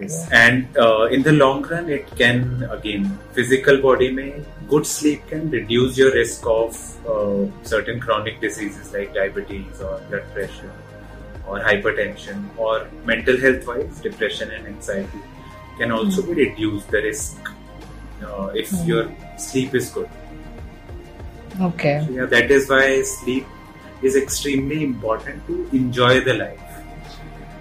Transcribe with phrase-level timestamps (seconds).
[0.00, 5.26] Yes, and uh, in the long run, it can again physical body may good sleep
[5.28, 6.76] can reduce your risk of
[7.06, 10.72] uh, certain chronic diseases like diabetes or blood pressure
[11.46, 15.20] or hypertension or mental health wise depression and anxiety
[15.78, 17.50] can also be reduced the risk
[18.24, 18.86] uh, if Mm.
[18.86, 19.04] your
[19.38, 20.08] sleep is good.
[21.60, 22.02] Okay.
[22.06, 23.46] So, yeah, that is why sleep
[24.02, 26.69] is extremely important to enjoy the life.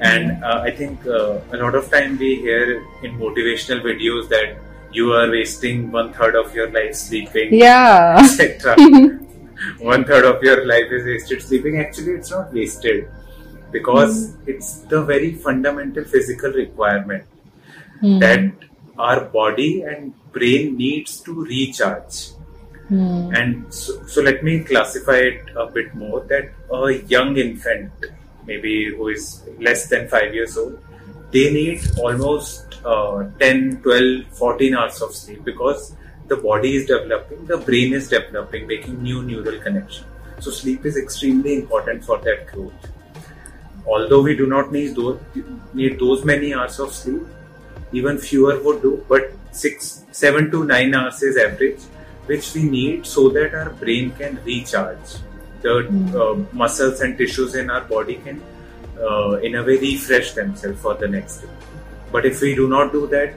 [0.00, 4.58] And uh, I think uh, a lot of time we hear in motivational videos that
[4.92, 8.16] you are wasting one third of your life sleeping, Yeah.
[8.18, 8.76] etc.
[9.78, 11.78] one third of your life is wasted sleeping.
[11.78, 13.10] Actually, it's not wasted
[13.70, 17.24] because it's the very fundamental physical requirement
[18.00, 18.18] Hmm.
[18.18, 18.52] that
[18.98, 22.30] our body and brain needs to recharge.
[22.88, 23.30] Hmm.
[23.34, 27.92] And so, so let me classify it a bit more that a young infant,
[28.50, 29.24] maybe who is
[29.68, 30.78] less than 5 years old,
[31.30, 35.94] they need almost uh, 10, 12, 14 hours of sleep because
[36.26, 40.04] the body is developing, the brain is developing, making new neural connection.
[40.40, 42.90] So sleep is extremely important for that growth.
[43.86, 45.20] Although we do not need those,
[45.74, 47.22] need those many hours of sleep,
[47.92, 51.80] even fewer would do, but six, seven to nine hours is average,
[52.26, 55.16] which we need so that our brain can recharge.
[55.62, 55.74] The
[56.18, 58.42] uh, muscles and tissues in our body can,
[58.98, 61.48] uh, in a way, refresh themselves for the next day.
[62.10, 63.34] But if we do not do that,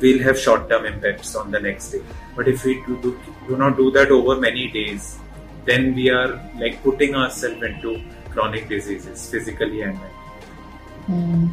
[0.00, 2.02] we'll have short-term impacts on the next day.
[2.36, 5.18] But if we do, do, do not do that over many days,
[5.64, 10.12] then we are like putting ourselves into chronic diseases, physically and mentally.
[11.06, 11.48] Hmm.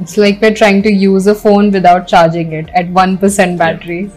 [0.00, 4.10] It's like we're trying to use a phone without charging it at 1% battery.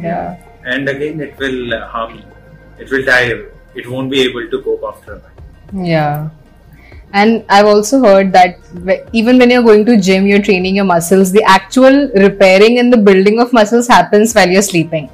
[0.00, 0.40] Yeah.
[0.64, 2.22] and again it will uh, harm
[2.78, 3.32] it will die
[3.74, 6.30] it won't be able to cope after a while Yeah.
[7.12, 8.58] And I've also heard that
[9.12, 12.96] even when you're going to gym, you're training your muscles, the actual repairing and the
[12.96, 15.08] building of muscles happens while you're sleeping.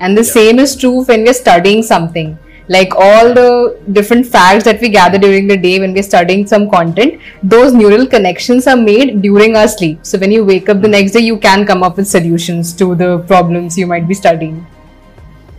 [0.00, 0.32] And the Yeah.
[0.32, 2.36] same is true when we're studying something.
[2.74, 6.68] Like all the different facts that we gather during the day when we're studying some
[6.74, 9.98] content, those neural connections are made during our sleep.
[10.02, 10.98] So when you wake up the hmm.
[10.98, 14.66] next day, you can come up with solutions to the problems you might be studying.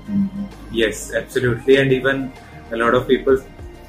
[0.09, 0.50] Mm-hmm.
[0.71, 1.77] Yes absolutely.
[1.77, 2.31] And even
[2.71, 3.37] a lot of people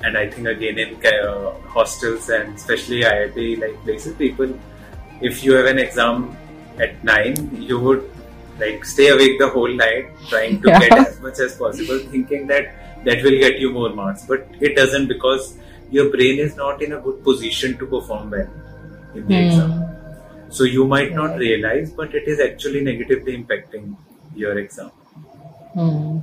[0.05, 4.53] and i think again in uh, hostels and especially iit like places people
[5.21, 6.37] if you have an exam
[6.79, 8.11] at 9 you would
[8.59, 12.75] like stay awake the whole night trying to get as much as possible thinking that
[13.05, 14.25] that will get you more marks.
[14.25, 15.57] But it doesn't because
[15.91, 18.49] your brain is not in a good position to perform well
[19.15, 19.45] in the Hmm.
[19.47, 19.73] exam.
[20.51, 23.97] So you might not realize but it is actually negatively impacting
[24.35, 24.91] your exam.
[25.75, 26.19] Hmm.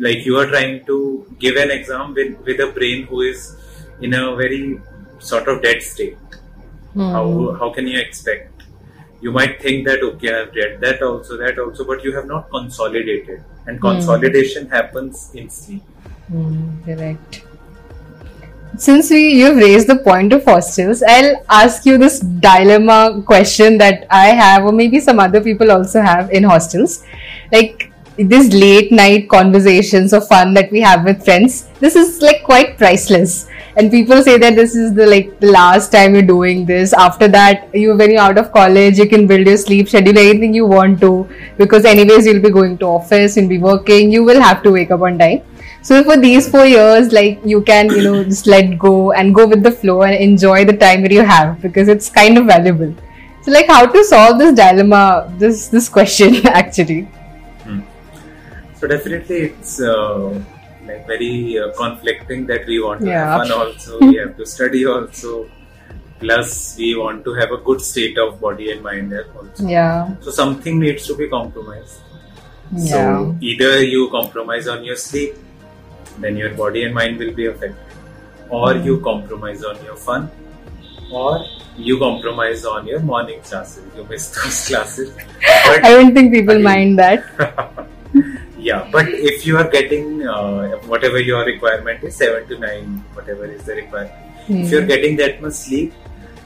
[0.00, 3.56] Like you are trying to give an exam with, with a brain who is
[4.00, 4.80] in a very
[5.18, 6.16] sort of dead state
[6.94, 7.10] Hmm.
[7.12, 8.62] how how can you expect
[9.20, 12.48] you might think that okay i've read that also that also but you have not
[12.50, 15.82] consolidated and consolidation happens in sleep
[16.28, 17.42] Hmm, correct.
[18.76, 24.06] Since we you've raised the point of hostels, I'll ask you this dilemma question that
[24.10, 27.02] I have, or maybe some other people also have in hostels.
[27.50, 32.42] Like these late night conversations or fun that we have with friends, this is like
[32.42, 33.46] quite priceless.
[33.76, 36.92] And people say that this is the like the last time you're doing this.
[36.92, 40.52] After that, you when you're out of college, you can build your sleep schedule anything
[40.52, 44.40] you want to, because anyways you'll be going to office, you'll be working, you will
[44.40, 45.42] have to wake up on time.
[45.82, 49.46] So for these four years, like you can, you know, just let go and go
[49.46, 52.92] with the flow and enjoy the time that you have because it's kind of valuable.
[53.42, 57.08] So like how to solve this dilemma, this this question actually.
[58.78, 60.40] So definitely it's uh,
[60.86, 63.26] like very uh, conflicting that we want to Yeah.
[63.26, 65.32] have fun also we have to study also
[66.20, 70.14] plus we want to have a good state of body and mind also Yeah.
[70.20, 71.98] so something needs to be compromised
[72.76, 72.94] Yeah.
[72.94, 75.36] So either you compromise on your sleep,
[76.24, 80.26] then your body and mind will be affected, or you compromise on your fun,
[81.20, 81.30] or
[81.88, 83.86] you compromise on your morning classes.
[83.96, 85.16] You miss those classes.
[85.70, 86.68] I don't think people Again.
[86.70, 87.87] mind that.
[88.68, 93.46] yeah, but if you are getting uh, whatever your requirement is, seven to nine, whatever
[93.56, 94.12] is the requirement,
[94.48, 94.92] if you're Hmm.
[94.94, 95.92] getting that much sleep,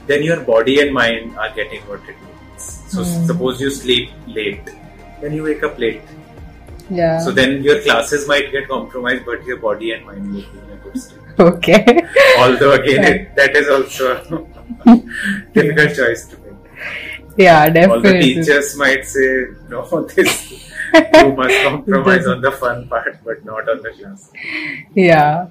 [0.07, 2.65] then your body and mind are getting what it needs.
[2.95, 3.25] So Hmm.
[3.31, 4.09] suppose you sleep
[4.39, 4.73] late,
[5.21, 6.01] then you wake up late.
[6.89, 7.17] Yeah.
[7.25, 10.73] So then your classes might get compromised, but your body and mind will be in
[10.77, 11.19] a good state.
[11.51, 12.01] okay.
[12.45, 14.95] Although again, it, that is also a
[15.59, 16.57] difficult choice to make.
[17.37, 19.29] yeah, definitely All the teachers might say,
[19.69, 19.79] no,
[20.15, 20.33] this
[20.93, 24.31] you must compromise on the fun part, but not on the class.
[24.95, 25.47] Yeah.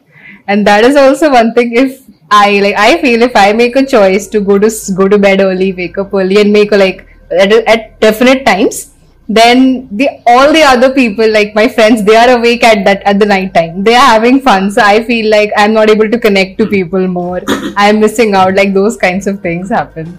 [0.47, 3.85] And that is also one thing if I like I feel if I make a
[3.85, 7.07] choice to go to go to bed early, wake up early, and make a like
[7.31, 8.93] at, at definite times,
[9.29, 13.19] then the all the other people like my friends they are awake at that at
[13.19, 13.83] the night time.
[13.85, 17.07] They are having fun so i feel like i'm not able to connect to people
[17.07, 17.41] more.
[17.77, 20.19] I'm missing out like those kinds of things happen.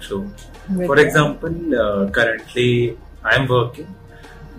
[0.00, 0.26] So,
[0.86, 3.92] for example, uh, currently I'm working,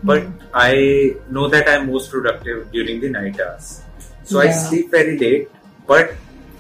[0.03, 0.23] but
[0.53, 3.81] I know that I'm most productive during the night hours.
[4.23, 5.49] So I sleep very late,
[5.87, 6.11] but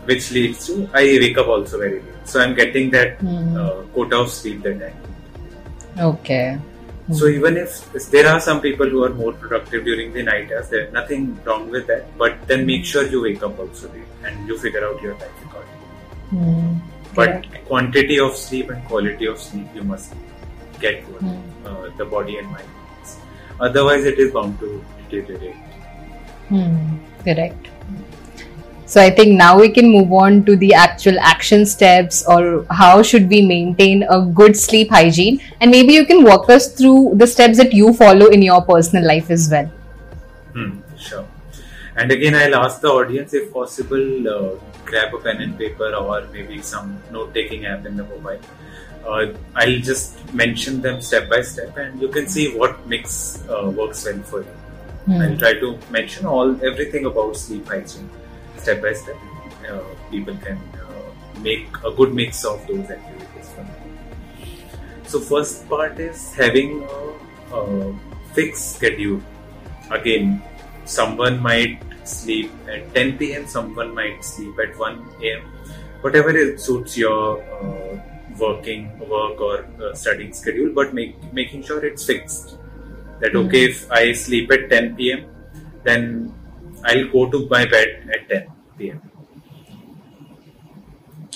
[0.05, 2.23] which leads to I wake up also very late.
[2.25, 3.57] So I'm getting that Hmm.
[3.57, 6.01] uh, quota of sleep that I need.
[6.11, 6.57] okay
[7.17, 10.51] So even if, if there are some people who are more productive during the night
[10.51, 12.05] hours, there's nothing wrong with that.
[12.17, 15.37] But then make sure you wake up also late and you figure out your life
[15.45, 15.87] accordingly.
[16.31, 16.73] Hmm.
[17.15, 20.13] But quantity of sleep and quality of sleep you must
[20.81, 21.67] get what Hmm.
[21.69, 22.69] uh, the body and mind.
[23.59, 25.55] Otherwise, it is bound to deteriorate.
[26.49, 27.67] Hmm, correct.
[28.87, 33.03] So I think now we can move on to the actual action steps or how
[33.03, 37.27] should we maintain a good sleep hygiene and maybe you can walk us through the
[37.27, 39.65] steps that you follow in your personal life as well.
[40.53, 41.27] Hmm, sure.
[41.97, 44.55] And again, I'll ask the audience if possible, uh,
[44.85, 48.39] grab a pen and paper or maybe some note taking app in the mobile.
[49.05, 53.71] Uh, I'll just mention them step by step and you can see what mix uh,
[53.75, 54.55] works well for you.
[55.05, 55.21] Hmm.
[55.21, 58.09] I'll try to mention all everything about sleep hygiene
[58.57, 59.15] step by step.
[59.69, 63.87] Uh, people can uh, make a good mix of those activities for them.
[65.05, 67.95] So first part is having a, a
[68.33, 69.21] fixed schedule.
[69.89, 70.43] Again,
[70.85, 73.47] someone might sleep at 10 p.m.
[73.47, 75.41] Someone might sleep at 1 a.m.
[76.01, 77.76] Whatever it suits your uh,
[78.39, 82.57] working work or uh, studying schedule, but make, making sure it's fixed.
[83.19, 85.25] That okay, if I sleep at 10 p.m.,
[85.83, 86.33] then
[86.83, 88.47] I'll go to my bed at 10
[88.77, 89.01] p.m.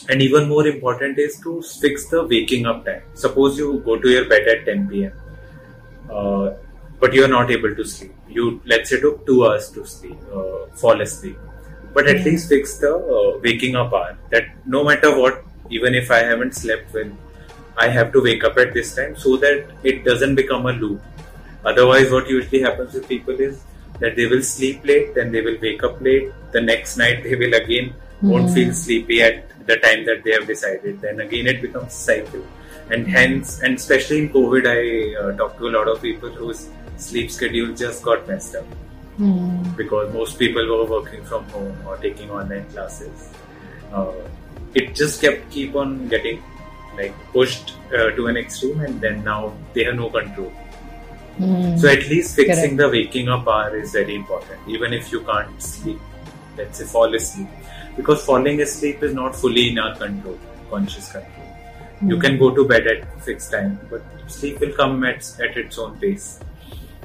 [0.10, 3.04] And even more important is to fix the waking up time.
[3.14, 5.14] Suppose you go to your bed at 10 p.m.
[6.10, 6.52] Uh,
[7.00, 8.14] but you are not able to sleep.
[8.30, 11.38] You let's say took two hours to sleep, uh, fall asleep.
[11.94, 14.18] But at least fix the uh, waking up hour.
[14.30, 17.12] That no matter what, even if I haven't slept well,
[17.78, 21.02] I have to wake up at this time so that it doesn't become a loop.
[21.66, 23.64] Otherwise, what usually happens with people is
[24.00, 26.32] that they will sleep late, then they will wake up late.
[26.52, 30.48] The next night they will again won't feel sleepy at the time that they have
[30.48, 31.02] decided.
[31.02, 32.46] Then again it becomes cycle,
[32.90, 34.82] and hence, and especially in COVID, I
[35.24, 38.66] uh, talked to a lot of people whose sleep schedule just got messed up
[39.18, 39.62] Hmm.
[39.76, 43.30] because most people were working from home or taking online classes.
[43.94, 44.14] Uh,
[44.74, 46.42] it just kept keep on getting
[46.96, 50.50] like pushed uh, to an extreme, and then now they have no control.
[51.38, 51.78] Hmm.
[51.78, 52.78] So at least fixing Correct.
[52.78, 56.00] the waking up hour is very important, even if you can't sleep.
[56.58, 57.48] Let's say fall asleep,
[57.96, 60.38] because falling asleep is not fully in our control,
[60.70, 61.48] conscious control.
[62.06, 65.78] You can go to bed at fixed time, but sleep will come at, at its
[65.78, 66.40] own pace.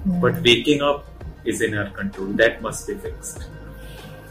[0.07, 1.07] But waking up
[1.45, 2.29] is in our control.
[2.29, 3.47] That must be fixed.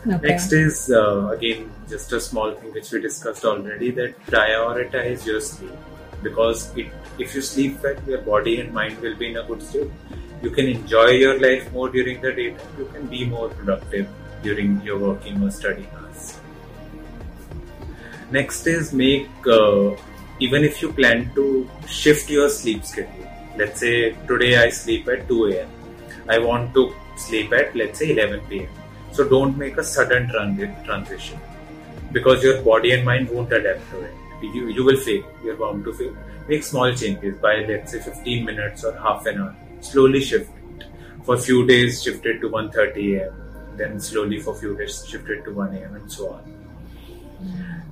[0.08, 0.28] Okay.
[0.28, 5.42] Next is uh, again just a small thing which we discussed already that prioritize your
[5.42, 5.74] sleep
[6.22, 9.64] because it, if you sleep well, your body and mind will be in a good
[9.64, 9.90] state.
[10.44, 12.68] You can enjoy your life more during the daytime.
[12.78, 14.08] You can be more productive
[14.44, 16.40] during your working or studying hours.
[18.30, 19.96] Next is make uh,
[20.40, 23.28] even if you plan to shift your sleep schedule.
[23.58, 25.70] Let's say today I sleep at 2 a.m.
[26.30, 28.85] I want to sleep at let's say 11 p.m.
[29.16, 30.30] So don't make a sudden
[30.86, 31.40] transition
[32.12, 34.14] because your body and mind won't adapt to it.
[34.42, 35.24] You, you will fail.
[35.44, 36.16] You're bound to fail.
[36.50, 39.56] Make small changes by let's say 15 minutes or half an hour.
[39.80, 40.86] Slowly shift it.
[41.24, 43.34] For a few days, shift it to 1:30 a.m.
[43.78, 45.96] Then slowly for a few days, shift it to 1 a.m.
[45.96, 46.44] and so on.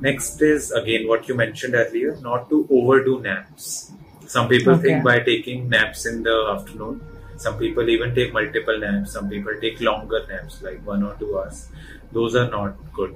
[0.01, 3.91] Next is again what you mentioned earlier, not to overdo naps.
[4.27, 4.83] Some people Okay.
[4.89, 7.01] think by taking naps in the afternoon,
[7.37, 11.37] some people even take multiple naps, some people take longer naps, like one or two
[11.37, 11.69] hours.
[12.11, 13.15] Those are not good.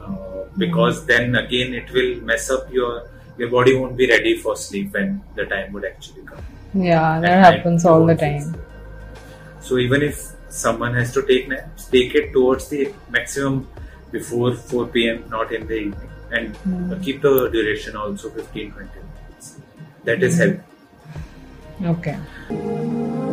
[0.00, 4.54] Uh, because then again it will mess up your your body won't be ready for
[4.56, 6.44] sleep when the time would actually come.
[6.74, 8.40] Yeah, that night, happens all the time.
[8.40, 8.56] sleep.
[9.60, 13.66] So even if someone has to take naps, take it towards the maximum
[14.12, 19.56] before 4 p.m., not in the evening, and uh, keep the duration also 15-20 minutes.
[20.04, 20.60] That is Hmm.
[21.80, 22.10] Healthy.
[22.50, 23.23] Okay.